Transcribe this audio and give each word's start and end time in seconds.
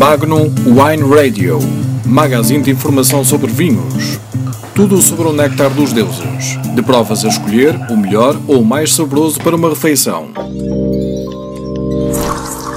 Magnum 0.00 0.46
Wine 0.64 1.14
Radio, 1.14 1.58
magazine 2.06 2.62
de 2.62 2.70
informação 2.70 3.22
sobre 3.22 3.52
vinhos. 3.52 4.18
Tudo 4.74 5.02
sobre 5.02 5.28
o 5.28 5.32
néctar 5.32 5.68
dos 5.68 5.92
deuses. 5.92 6.56
De 6.74 6.82
provas 6.82 7.22
a 7.22 7.28
escolher 7.28 7.74
o 7.90 7.98
melhor 7.98 8.34
ou 8.48 8.62
o 8.62 8.64
mais 8.64 8.94
saboroso 8.94 9.38
para 9.42 9.54
uma 9.54 9.68
refeição. 9.68 10.32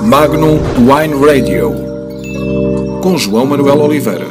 Magnum 0.02 0.60
Wine 0.80 1.26
Radio, 1.26 1.72
com 3.02 3.18
João 3.18 3.46
Manuel 3.46 3.80
Oliveira. 3.80 4.28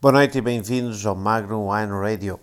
Boa 0.00 0.12
noite 0.12 0.38
e 0.38 0.40
bem-vindos 0.40 1.04
ao 1.04 1.16
Magnum 1.16 1.68
Wine 1.68 2.00
Radio. 2.00 2.38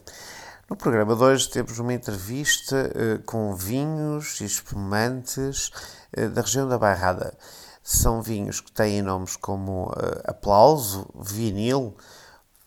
No 0.70 0.76
programa 0.76 1.16
de 1.16 1.24
hoje 1.24 1.50
temos 1.50 1.80
uma 1.80 1.94
entrevista 1.94 2.92
uh, 2.94 3.24
com 3.24 3.56
vinhos 3.56 4.42
e 4.42 4.44
espumantes 4.44 5.72
da 6.34 6.42
região 6.42 6.68
da 6.68 6.78
Bairrada. 6.78 7.38
São 7.84 8.22
vinhos 8.22 8.62
que 8.62 8.72
têm 8.72 9.02
nomes 9.02 9.36
como 9.36 9.88
uh, 9.88 10.22
Aplauso, 10.26 11.08
Vinil, 11.16 11.96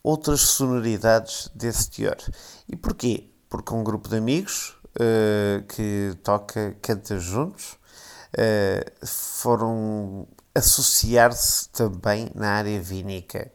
outras 0.03 0.41
sonoridades 0.41 1.49
desse 1.55 1.91
teor. 1.91 2.17
E 2.69 2.77
porquê? 2.77 3.31
Porque 3.49 3.75
um 3.75 3.85
grupo 3.85 4.09
de 4.09 4.17
amigos 4.17 4.77
que 5.69 6.15
toca, 6.23 6.77
canta 6.83 7.19
juntos, 7.19 7.79
foram 9.05 10.27
associar-se 10.55 11.69
também 11.71 12.31
na 12.35 12.51
área 12.53 12.81
vínica. 12.81 13.51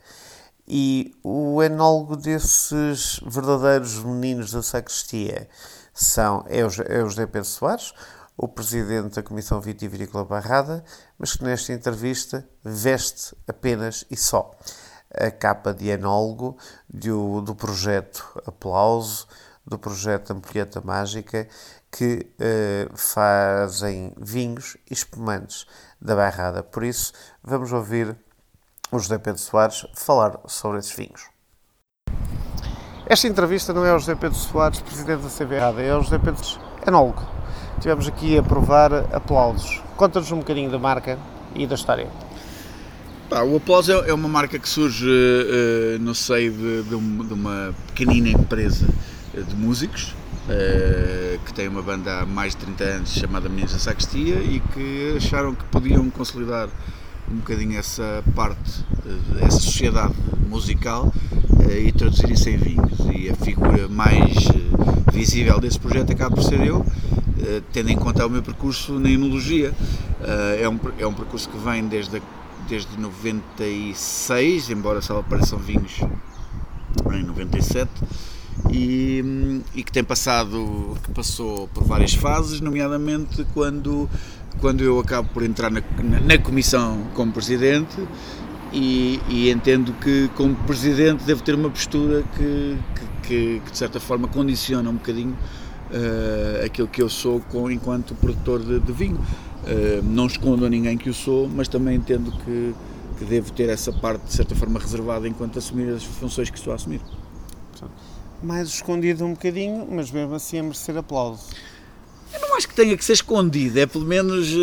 E 0.67 1.15
o 1.23 1.63
enólogo 1.63 2.17
desses 2.17 3.19
verdadeiros 3.25 4.03
meninos 4.03 4.51
da 4.51 4.61
sacristia 4.61 5.47
são, 5.93 6.43
é 6.47 6.65
o, 6.65 6.69
é 6.87 7.03
o 7.03 7.09
José 7.09 7.25
Pedro 7.25 7.47
Soares, 7.47 7.93
o 8.37 8.47
presidente 8.47 9.15
da 9.15 9.23
Comissão 9.23 9.59
Vitivinícola 9.59 10.23
Barrada, 10.23 10.83
mas 11.17 11.35
que 11.35 11.43
nesta 11.43 11.73
entrevista 11.73 12.47
veste 12.63 13.35
apenas 13.47 14.05
e 14.11 14.15
só 14.15 14.51
a 15.11 15.31
capa 15.31 15.73
de 15.73 15.89
enólogo 15.89 16.55
do, 16.87 17.41
do 17.41 17.55
projeto 17.55 18.39
Aplauso, 18.45 19.27
do 19.65 19.79
projeto 19.79 20.31
Ampulheta 20.31 20.79
Mágica, 20.81 21.47
que 21.91 22.27
uh, 22.39 22.95
fazem 22.95 24.13
vinhos 24.17 24.77
e 24.89 24.93
espumantes 24.93 25.65
da 25.99 26.15
Barrada. 26.15 26.61
Por 26.61 26.83
isso, 26.83 27.13
vamos 27.43 27.71
ouvir 27.71 28.15
o 28.91 28.99
José 28.99 29.17
Pedro 29.17 29.41
Soares 29.41 29.85
falar 29.95 30.39
sobre 30.45 30.79
esses 30.79 30.93
vinhos. 30.93 31.29
Esta 33.07 33.27
entrevista 33.27 33.73
não 33.73 33.85
é 33.85 33.93
o 33.93 33.99
José 33.99 34.15
Pedro 34.15 34.37
Soares, 34.37 34.81
presidente 34.81 35.23
da 35.23 35.29
CBA, 35.29 35.81
é 35.81 35.95
o 35.95 36.01
José 36.01 36.19
Pedro 36.19 36.43
enólogo. 36.85 37.21
Tivemos 37.79 38.07
aqui 38.07 38.37
a 38.37 38.43
provar 38.43 38.93
aplausos. 39.13 39.81
Conta-nos 39.95 40.31
um 40.31 40.39
bocadinho 40.39 40.69
da 40.69 40.79
marca 40.79 41.17
e 41.55 41.67
da 41.67 41.75
história. 41.75 42.07
o 43.29 43.57
Aplauso 43.57 43.91
é, 43.91 44.09
é 44.09 44.13
uma 44.13 44.27
marca 44.27 44.57
que 44.57 44.67
surge 44.67 45.05
uh, 45.07 45.99
no 45.99 46.15
seio 46.15 46.51
de, 46.51 46.83
de, 46.83 46.95
uma 47.33 47.73
pequenina 47.87 48.29
empresa 48.29 48.87
de 49.33 49.55
músicos 49.55 50.15
uh, 50.49 51.39
que 51.45 51.53
tem 51.53 51.67
uma 51.67 51.81
banda 51.81 52.21
há 52.21 52.25
mais 52.25 52.55
de 52.55 52.65
30 52.65 52.83
anos 52.83 53.13
chamada 53.13 53.47
Meninos 53.47 53.73
da 53.73 53.79
Sacristia 53.79 54.35
e 54.35 54.59
que 54.59 55.13
acharam 55.17 55.53
que 55.53 55.63
podiam 55.65 56.09
consolidar 56.09 56.69
um 57.31 57.37
bocadinho 57.37 57.77
essa 57.77 58.23
parte, 58.33 58.85
eh, 59.05 59.45
essa 59.45 59.59
sociedade 59.59 60.13
musical 60.47 61.11
eh, 61.69 61.87
e 61.87 61.91
traduzir 61.91 62.31
isso 62.31 62.49
em 62.49 62.57
vinhos. 62.57 62.99
E 63.13 63.29
a 63.29 63.35
figura 63.35 63.87
mais 63.89 64.47
eh, 64.47 65.11
visível 65.11 65.59
desse 65.59 65.79
projeto 65.79 66.11
acaba 66.11 66.35
por 66.35 66.43
ser 66.43 66.61
eu, 66.65 66.85
tendo 67.71 67.89
em 67.89 67.95
conta 67.95 68.25
o 68.25 68.29
meu 68.29 68.41
percurso 68.41 68.99
na 68.99 69.09
enologia. 69.09 69.73
É 70.59 70.67
um, 70.67 70.79
é 70.97 71.07
um 71.07 71.13
percurso 71.13 71.49
que 71.49 71.57
vem 71.57 71.87
desde, 71.87 72.21
desde 72.67 72.99
96, 72.99 74.69
embora 74.69 75.01
só 75.01 75.19
apareçam 75.19 75.59
vinhos 75.59 75.99
em 77.13 77.23
97. 77.23 77.89
E, 78.71 79.61
e, 79.75 79.83
que 79.83 79.91
tem 79.91 80.03
passado, 80.03 80.97
que 81.03 81.11
passou 81.11 81.67
por 81.69 81.83
várias 81.83 82.13
fases, 82.15 82.59
nomeadamente 82.59 83.45
quando 83.53 84.09
quando 84.59 84.83
eu 84.83 84.99
acabo 84.99 85.29
por 85.29 85.43
entrar 85.43 85.69
na, 85.69 85.81
na, 86.03 86.19
na 86.19 86.37
comissão 86.37 87.03
como 87.13 87.31
presidente 87.31 87.95
e, 88.73 89.19
e, 89.29 89.49
entendo 89.49 89.93
que 89.93 90.29
como 90.35 90.55
presidente 90.55 91.23
devo 91.23 91.41
ter 91.41 91.55
uma 91.55 91.69
postura 91.69 92.23
que, 92.35 92.77
que, 93.23 93.61
que 93.61 93.71
de 93.71 93.77
certa 93.77 93.99
forma 93.99 94.27
condiciona 94.27 94.89
um 94.89 94.95
bocadinho 94.95 95.37
uh, 95.91 96.65
aquilo 96.65 96.87
que 96.87 97.01
eu 97.01 97.09
sou 97.09 97.39
com, 97.39 97.69
enquanto 97.69 98.15
produtor 98.15 98.63
de, 98.63 98.79
de 98.79 98.91
vinho. 98.91 99.17
Uh, 99.17 100.03
não 100.03 100.27
escondo 100.27 100.65
a 100.65 100.69
ninguém 100.69 100.97
que 100.97 101.09
o 101.09 101.13
sou, 101.13 101.47
mas 101.47 101.67
também 101.67 101.95
entendo 101.95 102.31
que, 102.43 102.73
que 103.17 103.25
devo 103.25 103.51
ter 103.51 103.69
essa 103.69 103.91
parte 103.91 104.25
de 104.25 104.33
certa 104.33 104.55
forma 104.55 104.79
reservada 104.79 105.27
enquanto 105.27 105.59
assumir 105.59 105.89
as 105.93 106.03
funções 106.03 106.49
que 106.49 106.57
estou 106.57 106.71
a 106.71 106.75
assumir. 106.75 107.01
Mais 108.41 108.69
escondido 108.69 109.25
um 109.25 109.31
bocadinho, 109.31 109.87
mas 109.89 110.11
mesmo 110.11 110.35
assim 110.35 110.59
a 110.59 110.63
merecer 110.63 110.95
aplauso. 110.95 111.41
Eu 112.33 112.39
não 112.41 112.55
acho 112.55 112.67
que 112.67 112.75
tenha 112.75 112.95
que 112.95 113.03
ser 113.03 113.13
escondido, 113.13 113.79
é 113.79 113.85
pelo 113.85 114.05
menos 114.05 114.53
uh, 114.53 114.57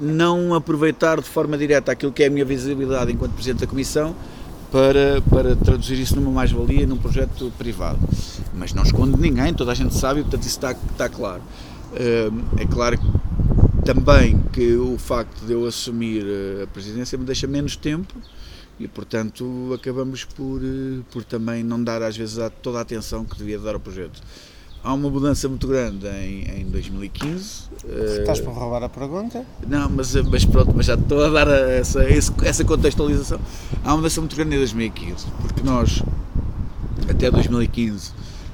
não 0.00 0.54
aproveitar 0.54 1.20
de 1.20 1.28
forma 1.28 1.56
direta 1.56 1.92
aquilo 1.92 2.12
que 2.12 2.22
é 2.22 2.26
a 2.26 2.30
minha 2.30 2.44
visibilidade 2.44 3.12
enquanto 3.12 3.32
Presidente 3.32 3.60
da 3.60 3.66
Comissão 3.66 4.14
para, 4.70 5.20
para 5.22 5.56
traduzir 5.56 5.98
isso 5.98 6.16
numa 6.16 6.30
mais-valia 6.30 6.86
num 6.86 6.96
projeto 6.96 7.52
privado. 7.56 7.98
Mas 8.54 8.72
não 8.72 8.82
escondo 8.82 9.16
ninguém, 9.16 9.54
toda 9.54 9.72
a 9.72 9.74
gente 9.74 9.94
sabe, 9.94 10.22
portanto 10.22 10.42
isso 10.42 10.50
está, 10.50 10.72
está 10.72 11.08
claro. 11.08 11.42
Uh, 11.92 12.60
é 12.60 12.66
claro 12.66 12.98
também 13.84 14.38
que 14.52 14.76
o 14.76 14.98
facto 14.98 15.46
de 15.46 15.52
eu 15.52 15.66
assumir 15.66 16.22
a 16.62 16.66
presidência 16.66 17.16
me 17.16 17.24
deixa 17.24 17.46
menos 17.46 17.74
tempo 17.74 18.14
e 18.78 18.86
portanto 18.86 19.72
acabamos 19.74 20.24
por, 20.24 20.60
por 21.10 21.24
também 21.24 21.64
não 21.64 21.82
dar 21.82 22.02
às 22.02 22.16
vezes 22.16 22.38
toda 22.62 22.78
a 22.78 22.82
atenção 22.82 23.24
que 23.24 23.36
devia 23.38 23.58
dar 23.58 23.74
ao 23.74 23.80
projeto. 23.80 24.20
Há 24.82 24.94
uma 24.94 25.10
mudança 25.10 25.48
muito 25.48 25.66
grande 25.66 26.06
em, 26.06 26.60
em 26.60 26.64
2015. 26.64 27.68
Estás 28.20 28.40
para 28.40 28.52
roubar 28.52 28.82
a 28.82 28.88
pergunta? 28.88 29.44
Não, 29.66 29.88
mas, 29.88 30.14
mas 30.14 30.44
pronto, 30.44 30.72
mas 30.74 30.86
já 30.86 30.94
estou 30.94 31.24
a 31.24 31.28
dar 31.28 31.48
essa, 31.48 32.04
essa 32.42 32.64
contextualização. 32.64 33.40
Há 33.84 33.88
uma 33.88 33.96
mudança 33.96 34.20
muito 34.20 34.36
grande 34.36 34.54
em 34.54 34.58
2015, 34.58 35.26
porque 35.42 35.62
nós, 35.62 36.02
até 37.08 37.30
2015, 37.30 38.12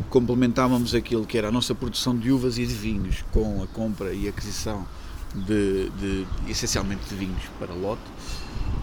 complementávamos 0.09 0.95
aquilo 0.95 1.27
que 1.27 1.37
era 1.37 1.49
a 1.49 1.53
nossa 1.53 1.75
produção 1.75 2.17
de 2.17 2.31
uvas 2.31 2.57
e 2.57 2.67
de 2.67 2.75
vinhos 2.75 3.25
com 3.33 3.63
a 3.63 3.67
compra 3.67 4.13
e 4.13 4.27
aquisição 4.27 4.87
de, 5.35 5.91
de 5.91 6.27
essencialmente 6.49 7.03
de 7.09 7.15
vinhos 7.17 7.43
para 7.59 7.75
lote. 7.75 8.03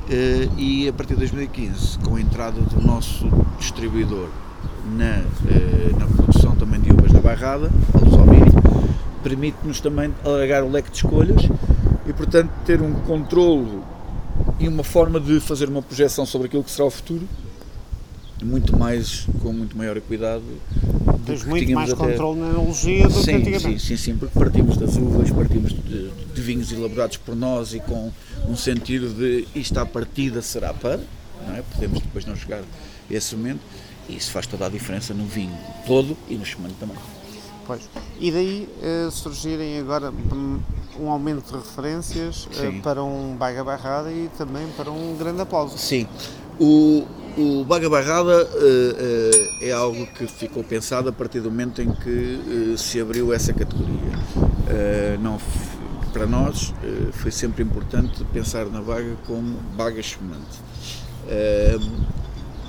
Eh, 0.09 0.49
e 0.57 0.87
a 0.87 0.93
partir 0.93 1.13
de 1.13 1.19
2015, 1.19 1.99
com 1.99 2.15
a 2.15 2.21
entrada 2.21 2.59
do 2.61 2.81
nosso 2.81 3.25
distribuidor 3.57 4.29
na, 4.85 5.23
eh, 5.49 5.91
na 5.97 6.05
produção 6.07 6.55
também 6.55 6.79
de 6.79 6.91
uvas 6.91 7.11
na 7.11 7.19
Bairrada, 7.19 7.69
a 7.93 7.97
Lusovini, 7.99 8.51
permite-nos 9.23 9.79
também 9.79 10.13
alargar 10.23 10.63
o 10.63 10.71
leque 10.71 10.89
de 10.89 10.97
escolhas 10.97 11.41
e, 12.07 12.13
portanto, 12.13 12.49
ter 12.65 12.81
um 12.81 12.93
controlo 12.93 13.83
e 14.59 14.67
uma 14.67 14.83
forma 14.83 15.19
de 15.19 15.39
fazer 15.39 15.69
uma 15.69 15.81
projeção 15.81 16.25
sobre 16.25 16.47
aquilo 16.47 16.63
que 16.63 16.71
será 16.71 16.85
o 16.85 16.91
futuro 16.91 17.27
muito 18.43 18.77
mais, 18.77 19.27
com 19.41 19.53
muito 19.53 19.77
maior 19.77 19.99
cuidado. 20.01 20.43
Tens 21.25 21.43
muito 21.43 21.71
mais 21.71 21.91
até... 21.91 22.07
controle 22.07 22.39
na 22.39 22.47
analogia 22.47 23.07
do 23.07 23.13
sim, 23.13 23.25
que 23.25 23.31
antigamente. 23.31 23.81
Sim, 23.81 23.95
sim, 23.95 23.97
sim, 23.97 24.17
porque 24.17 24.37
partimos 24.37 24.77
das 24.77 24.95
uvas, 24.95 25.29
partimos 25.29 25.71
de, 25.71 26.09
de, 26.09 26.41
vinhos 26.41 26.71
elaborados 26.71 27.17
por 27.17 27.35
nós 27.35 27.73
e 27.73 27.79
com 27.79 28.11
um 28.47 28.55
sentido 28.55 29.09
de 29.13 29.47
isto 29.55 29.77
à 29.77 29.85
partida 29.85 30.41
será 30.41 30.73
para, 30.73 30.99
não 31.47 31.55
é? 31.55 31.61
podemos 31.61 31.99
depois 31.99 32.25
não 32.25 32.35
chegar 32.35 32.61
a 32.61 33.13
esse 33.13 33.35
momento, 33.35 33.59
e 34.07 34.15
isso 34.15 34.31
faz 34.31 34.47
toda 34.47 34.65
a 34.65 34.69
diferença 34.69 35.13
no 35.13 35.25
vinho 35.25 35.57
todo 35.85 36.17
e 36.29 36.35
no 36.35 36.43
espumante 36.43 36.75
também. 36.79 36.97
Pois. 37.65 37.81
E 38.19 38.31
daí 38.31 38.67
uh, 38.81 39.11
surgirem 39.11 39.79
agora 39.79 40.13
um 40.99 41.09
aumento 41.09 41.51
de 41.51 41.57
referências 41.57 42.45
uh, 42.45 42.81
para 42.81 43.03
um 43.03 43.35
Baga 43.35 43.63
Barrada 43.63 44.11
e 44.11 44.29
também 44.37 44.67
para 44.75 44.91
um 44.91 45.15
grande 45.17 45.41
aplauso. 45.41 45.77
Sim. 45.77 46.07
O, 46.59 47.07
o 47.37 47.63
Baga 47.63 47.89
Barrada 47.89 48.45
uh, 48.45 49.63
é 49.63 49.71
algo 49.71 50.05
que 50.07 50.27
ficou 50.27 50.63
pensado 50.63 51.09
a 51.09 51.13
partir 51.13 51.39
do 51.39 51.49
momento 51.49 51.81
em 51.81 51.91
que 51.91 52.75
se 52.77 52.99
abriu 52.99 53.33
essa 53.33 53.53
categoria. 53.53 54.11
não, 55.21 55.39
para 56.11 56.25
nós 56.25 56.73
foi 57.13 57.31
sempre 57.31 57.63
importante 57.63 58.23
pensar 58.33 58.65
na 58.65 58.81
vaga 58.81 59.15
como 59.25 59.55
baga 59.77 59.99
espumante 59.99 60.59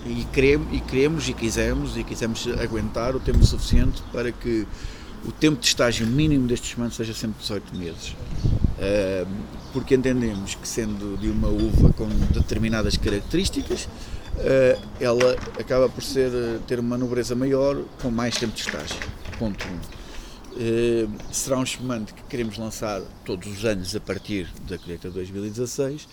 e 0.07 0.25
queremos, 0.33 0.69
e 0.73 0.81
queremos 0.81 1.29
e 1.29 1.33
quisemos 1.33 1.97
e 1.97 2.05
quisemos 2.05 2.49
aguentar 2.61 3.15
o 3.15 3.21
tempo 3.21 3.45
suficiente 3.45 4.03
para 4.13 4.33
que 4.33 4.67
o 5.25 5.31
tempo 5.31 5.61
de 5.61 5.67
estágio 5.67 6.07
mínimo 6.07 6.47
destes 6.47 6.77
mantos 6.77 6.97
seja 6.97 7.15
sempre 7.15 7.41
18 7.41 7.77
meses. 7.77 8.17
porque 9.73 9.95
entendemos 9.95 10.57
que 10.57 10.67
sendo 10.67 11.17
de 11.17 11.29
uma 11.29 11.49
uva 11.49 11.93
com 11.93 12.09
determinadas 12.33 12.97
características, 12.97 13.89
ah, 14.39 14.79
ela 15.01 15.37
acaba 15.59 15.89
por 15.89 16.03
ser, 16.03 16.31
ter 16.67 16.79
uma 16.81 16.97
nobreza 16.99 17.35
maior 17.35 17.83
com 18.01 18.11
mais 18.11 18.37
tempo 18.37 18.55
de 18.55 18.61
estágio. 18.61 18.97
Ponto 19.39 19.65
1. 19.67 19.71
Um. 19.71 20.03
Uh, 20.55 21.11
será 21.33 21.57
um 21.57 21.63
espumante 21.63 22.13
que 22.13 22.23
queremos 22.25 22.59
lançar 22.59 23.01
todos 23.25 23.51
os 23.51 23.65
anos 23.65 23.97
a 23.97 24.01
partir 24.01 24.47
da 24.69 24.77
colheita 24.77 25.09
de 25.09 25.15
2016 25.15 26.07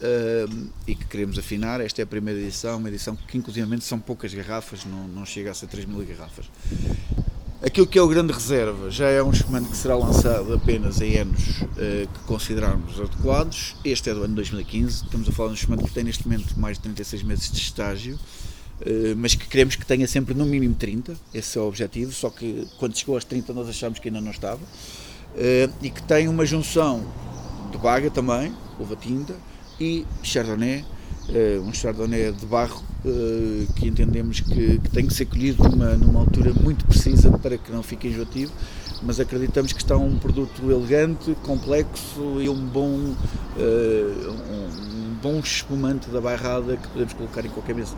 uh, 0.00 0.68
e 0.86 0.94
que 0.94 1.04
queremos 1.06 1.38
afinar. 1.38 1.80
Esta 1.80 2.02
é 2.02 2.04
a 2.04 2.06
primeira 2.06 2.40
edição, 2.40 2.78
uma 2.78 2.88
edição 2.88 3.16
que 3.16 3.38
inclusivamente 3.38 3.84
são 3.84 3.98
poucas 3.98 4.32
garrafas, 4.32 4.84
não, 4.84 5.06
não 5.08 5.26
chega 5.26 5.50
a 5.50 5.54
ser 5.54 5.66
3 5.66 5.84
mil 5.84 6.04
garrafas. 6.04 6.46
Aquilo 7.62 7.86
que 7.86 7.98
é 7.98 8.02
o 8.02 8.08
grande 8.08 8.32
reserva 8.32 8.90
já 8.90 9.08
é 9.08 9.22
um 9.22 9.30
espumante 9.30 9.68
que 9.68 9.76
será 9.76 9.94
lançado 9.94 10.54
apenas 10.54 10.98
em 11.02 11.18
anos 11.18 11.60
uh, 11.60 12.08
que 12.12 12.20
considerarmos 12.26 12.98
adequados. 12.98 13.76
Este 13.84 14.08
é 14.08 14.14
do 14.14 14.22
ano 14.22 14.34
2015, 14.34 15.04
estamos 15.04 15.28
a 15.28 15.32
falar 15.32 15.48
de 15.48 15.52
um 15.52 15.56
espumante 15.56 15.84
que 15.84 15.92
tem 15.92 16.02
neste 16.02 16.26
momento 16.26 16.58
mais 16.58 16.78
de 16.78 16.84
36 16.84 17.22
meses 17.22 17.52
de 17.52 17.58
estágio, 17.58 18.14
uh, 18.14 19.14
mas 19.16 19.34
que 19.34 19.46
queremos 19.46 19.76
que 19.76 19.84
tenha 19.84 20.08
sempre 20.08 20.32
no 20.32 20.46
mínimo 20.46 20.74
30, 20.74 21.14
esse 21.34 21.58
é 21.58 21.60
o 21.60 21.68
objetivo, 21.68 22.12
só 22.12 22.30
que 22.30 22.66
quando 22.78 22.96
chegou 22.96 23.14
aos 23.14 23.24
30 23.24 23.52
nós 23.52 23.68
achámos 23.68 23.98
que 23.98 24.08
ainda 24.08 24.22
não 24.22 24.30
estava, 24.30 24.62
uh, 24.62 25.74
e 25.82 25.90
que 25.90 26.02
tem 26.04 26.28
uma 26.28 26.46
junção 26.46 27.04
de 27.70 27.76
baga 27.76 28.10
também, 28.10 28.54
uva 28.78 28.96
tinta, 28.96 29.36
e 29.80 30.06
chardonnay, 30.22 30.84
uh, 31.30 31.62
um 31.62 31.72
chardonnay 31.72 32.32
de 32.32 32.44
barro 32.44 32.82
uh, 33.04 33.72
que 33.74 33.88
entendemos 33.88 34.40
que, 34.40 34.78
que, 34.78 34.90
tem 34.90 35.06
que 35.06 35.14
ser 35.14 35.24
colhido 35.24 35.66
numa, 35.68 35.96
numa 35.96 36.20
altura 36.20 36.52
muito 36.52 36.84
precisa 36.84 37.30
para 37.38 37.56
que 37.56 37.72
não 37.72 37.82
fique 37.82 38.06
enjoativo, 38.06 38.52
mas 39.02 39.18
acreditamos 39.18 39.72
que 39.72 39.80
está 39.80 39.96
um 39.96 40.18
produto 40.18 40.70
elegante, 40.70 41.34
complexo 41.42 42.40
e 42.40 42.48
um 42.48 42.66
bom, 42.66 42.94
uh, 42.94 43.16
um, 43.56 45.14
bom 45.22 45.40
espumante 45.40 46.10
da 46.10 46.20
bairrada 46.20 46.76
que 46.76 46.88
podemos 46.88 47.14
colocar 47.14 47.46
em 47.46 47.48
qualquer 47.48 47.74
mesa. 47.74 47.96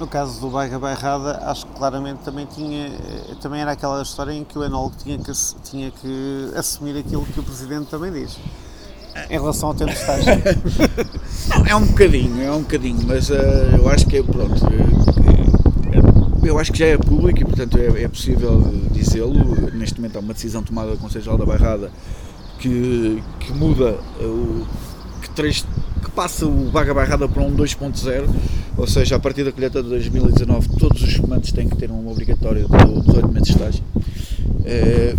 No 0.00 0.08
caso 0.08 0.40
do 0.40 0.50
Bairra 0.50 0.76
Bairrada, 0.76 1.38
acho 1.48 1.66
que 1.66 1.72
claramente 1.74 2.24
também 2.24 2.46
tinha, 2.46 2.90
também 3.40 3.60
era 3.60 3.70
aquela 3.70 4.02
história 4.02 4.32
em 4.32 4.42
que 4.42 4.58
o 4.58 4.64
enólogo 4.64 4.96
tinha 5.00 5.16
que, 5.16 5.30
tinha 5.62 5.88
que 5.92 6.50
assumir 6.56 6.98
aquilo 6.98 7.24
que 7.26 7.38
o 7.38 7.44
Presidente 7.44 7.86
também 7.90 8.10
diz 8.10 8.36
em 9.30 9.32
relação 9.32 9.68
ao 9.68 9.74
tempo 9.74 9.90
de 9.90 9.96
estágio? 9.96 10.32
é 11.66 11.76
um 11.76 11.86
bocadinho, 11.86 12.42
é 12.42 12.50
um 12.50 12.60
bocadinho, 12.60 12.98
mas 13.06 13.30
uh, 13.30 13.34
eu 13.76 13.88
acho 13.88 14.06
que 14.06 14.16
é, 14.16 14.22
pronto, 14.22 14.64
uh, 14.64 16.46
eu 16.46 16.58
acho 16.58 16.72
que 16.72 16.78
já 16.78 16.86
é 16.86 16.98
público 16.98 17.40
e 17.40 17.44
portanto 17.44 17.78
é, 17.78 18.02
é 18.02 18.08
possível 18.08 18.60
dizê-lo. 18.90 19.70
Neste 19.72 20.00
momento 20.00 20.16
há 20.16 20.20
uma 20.20 20.34
decisão 20.34 20.62
tomada 20.62 20.90
do 20.90 20.98
Conselho 20.98 21.36
da 21.38 21.46
Bairrada 21.46 21.90
que, 22.58 23.22
que 23.40 23.52
muda 23.52 23.98
o 24.20 24.66
que, 25.22 25.30
três, 25.30 25.66
que 26.02 26.10
passa 26.10 26.46
o 26.46 26.70
Baga 26.70 26.92
Bairrada 26.92 27.28
para 27.28 27.42
um 27.42 27.54
2.0, 27.54 28.28
ou 28.76 28.86
seja, 28.86 29.16
a 29.16 29.18
partir 29.18 29.44
da 29.44 29.52
colheita 29.52 29.82
de 29.82 29.88
2019 29.88 30.68
todos 30.78 31.02
os 31.02 31.14
fumantes 31.14 31.52
têm 31.52 31.68
que 31.68 31.76
ter 31.76 31.90
um 31.90 32.08
obrigatório 32.10 32.68
de 32.68 33.00
18 33.06 33.28
meses 33.28 33.48
de 33.48 33.52
estágio. 33.52 33.84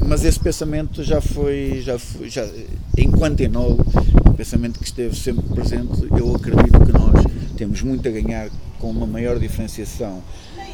Mas 0.08 0.24
esse 0.24 0.40
pensamento 0.40 1.04
já 1.04 1.22
foi, 1.22 1.82
já 1.82 1.98
foi 1.98 2.30
já, 2.30 2.48
enquanto 2.98 3.42
enólogo, 3.42 3.86
um 4.30 4.34
pensamento 4.34 4.80
que 4.80 4.86
esteve 4.86 5.16
sempre 5.16 5.48
presente. 5.50 6.08
Eu 6.18 6.36
acredito 6.36 6.80
que 6.86 6.92
nós 6.92 7.26
temos 7.58 7.82
muito 7.82 8.08
a 8.08 8.12
ganhar 8.12 8.50
com 8.80 8.90
uma 8.90 9.08
maior 9.08 9.40
diferenciação 9.40 10.22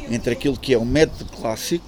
entre 0.09 0.33
aquilo 0.33 0.57
que 0.57 0.73
é 0.73 0.77
o 0.77 0.85
método 0.85 1.25
clássico, 1.31 1.85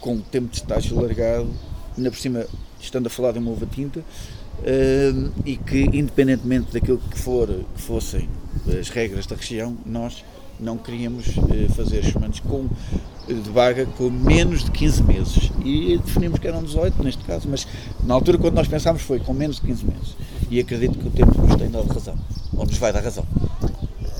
com 0.00 0.16
o 0.16 0.20
tempo 0.20 0.48
de 0.48 0.56
estágio 0.56 0.98
alargado, 0.98 1.48
ainda 1.96 2.10
por 2.10 2.18
cima 2.18 2.46
estando 2.80 3.06
a 3.06 3.10
falar 3.10 3.32
de 3.32 3.38
uma 3.38 3.50
uva 3.50 3.66
tinta, 3.66 4.00
uh, 4.00 5.32
e 5.44 5.56
que 5.56 5.84
independentemente 5.92 6.72
daquilo 6.72 6.98
que, 6.98 7.18
for, 7.18 7.48
que 7.48 7.80
fossem 7.80 8.28
as 8.78 8.88
regras 8.88 9.26
da 9.26 9.36
região, 9.36 9.76
nós 9.84 10.24
não 10.60 10.76
queríamos 10.76 11.28
uh, 11.28 11.72
fazer 11.74 12.04
chumantes 12.04 12.40
com 12.40 12.68
de 13.26 13.50
vaga 13.50 13.86
com 13.98 14.08
menos 14.08 14.64
de 14.64 14.70
15 14.70 15.02
meses. 15.02 15.50
E 15.64 15.98
definimos 15.98 16.38
que 16.38 16.46
eram 16.46 16.62
18 16.62 17.02
neste 17.02 17.24
caso, 17.24 17.48
mas 17.48 17.66
na 18.04 18.14
altura 18.14 18.38
quando 18.38 18.54
nós 18.54 18.68
pensámos 18.68 19.02
foi 19.02 19.18
com 19.18 19.34
menos 19.34 19.56
de 19.56 19.62
15 19.62 19.84
meses. 19.84 20.16
E 20.50 20.60
acredito 20.60 20.98
que 20.98 21.08
o 21.08 21.10
tempo 21.10 21.40
nos 21.40 21.56
tem 21.56 21.68
dado 21.68 21.92
razão, 21.92 22.14
ou 22.56 22.64
nos 22.64 22.78
vai 22.78 22.92
dar 22.92 23.02
razão. 23.02 23.26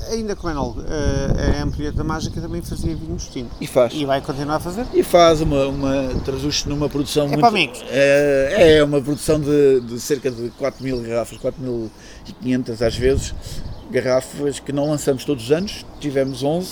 Ainda 0.09 0.35
com 0.37 0.49
enólogo, 0.49 0.83
eh, 0.87 1.59
a 1.59 1.63
Ampulheta 1.63 2.01
Mágica 2.01 2.39
também 2.39 2.61
fazia 2.61 2.95
vinhos 2.95 3.27
tintos. 3.27 3.57
E 3.59 3.67
faz. 3.67 3.93
E 3.93 4.05
vai 4.05 4.21
continuar 4.21 4.55
a 4.55 4.59
fazer? 4.59 4.85
E 4.93 5.03
faz 5.03 5.41
uma, 5.41 5.67
uma 5.67 6.09
traduz-se 6.23 6.67
numa 6.67 6.87
produção 6.87 7.25
é 7.25 7.27
muito... 7.27 7.41
Para 7.41 7.49
amigos. 7.49 7.83
É, 7.89 8.77
é 8.77 8.83
uma 8.83 9.01
produção 9.01 9.37
de, 9.39 9.81
de 9.81 9.99
cerca 9.99 10.31
de 10.31 10.49
4 10.51 10.81
mil 10.81 11.01
garrafas, 11.01 11.37
4.500 11.37 12.81
às 12.85 12.95
vezes, 12.95 13.35
garrafas 13.89 14.59
que 14.59 14.71
não 14.71 14.89
lançamos 14.89 15.23
todos 15.25 15.45
os 15.45 15.51
anos, 15.51 15.85
tivemos 15.99 16.43
11, 16.43 16.69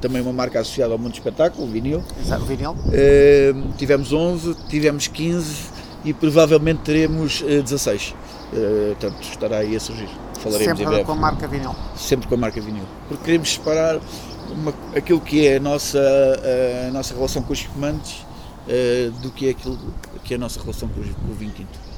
também 0.00 0.20
uma 0.20 0.32
marca 0.32 0.60
associada 0.60 0.92
ao 0.92 0.98
mundo 0.98 1.14
espetáculo, 1.14 1.66
o 1.66 1.70
vinil. 1.70 2.02
Exato, 2.20 2.44
vinil. 2.44 2.72
Uh, 2.72 3.72
tivemos 3.76 4.12
11, 4.12 4.54
tivemos 4.68 5.06
15 5.08 5.70
e 6.04 6.12
provavelmente 6.12 6.80
teremos 6.82 7.40
uh, 7.42 7.62
16. 7.62 8.10
Uh, 8.52 8.94
portanto, 8.98 9.22
estará 9.22 9.58
aí 9.58 9.76
a 9.76 9.80
surgir. 9.80 10.08
Falaremos 10.40 10.78
Sempre 10.78 11.04
com 11.04 11.12
a 11.12 11.16
marca 11.16 11.48
vinil. 11.48 11.74
Sempre 11.96 12.28
com 12.28 12.34
a 12.34 12.38
marca 12.38 12.60
vinil. 12.60 12.84
Porque 13.08 13.24
queremos 13.24 13.52
separar 13.52 13.98
uma, 14.50 14.74
aquilo 14.94 15.20
que 15.20 15.46
é 15.46 15.56
a 15.56 15.60
nossa, 15.60 15.98
a 16.86 16.90
nossa 16.92 17.14
relação 17.14 17.42
com 17.42 17.52
os 17.52 17.60
espumantes 17.60 18.24
uh, 18.66 19.10
do 19.22 19.30
que 19.30 19.48
é 19.48 19.50
aquilo 19.50 19.78
que 20.22 20.34
é 20.34 20.36
a 20.36 20.40
nossa 20.40 20.60
relação 20.60 20.88
com, 20.88 21.02
com 21.02 21.32
o 21.32 21.34
vinho 21.34 21.52
tinto. 21.52 21.95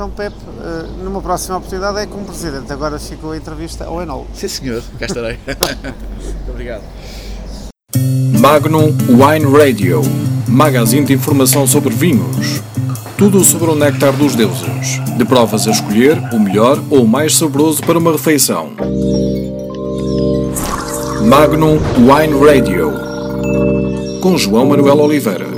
Então, 0.00 0.08
Pepe, 0.08 0.34
eh, 0.62 0.86
numa 1.04 1.20
próxima 1.20 1.58
oportunidade 1.58 1.98
é 1.98 2.06
como 2.06 2.24
Presidente. 2.24 2.72
Agora 2.72 2.98
ficou 2.98 3.32
a 3.32 3.36
entrevista 3.36 3.84
ao 3.84 4.00
Enol. 4.00 4.26
Sim, 4.32 4.48
senhor. 4.48 4.82
Cá 4.98 5.04
estarei. 5.04 5.38
Muito 5.44 6.50
obrigado. 6.50 6.82
Magnum 8.40 8.96
Wine 9.10 9.44
Radio. 9.54 10.00
Magazine 10.48 11.04
de 11.04 11.12
informação 11.12 11.66
sobre 11.66 11.92
vinhos. 11.94 12.62
Tudo 13.18 13.44
sobre 13.44 13.72
o 13.72 13.74
néctar 13.74 14.14
dos 14.14 14.34
deuses. 14.34 15.04
De 15.18 15.24
provas 15.26 15.68
a 15.68 15.70
escolher, 15.70 16.16
o 16.32 16.40
melhor 16.40 16.82
ou 16.88 17.04
o 17.04 17.06
mais 17.06 17.36
saboroso 17.36 17.82
para 17.82 17.98
uma 17.98 18.12
refeição. 18.12 18.70
Magnum 21.28 21.78
Wine 21.98 22.42
Radio. 22.42 22.90
Com 24.22 24.38
João 24.38 24.64
Manuel 24.64 24.98
Oliveira. 24.98 25.49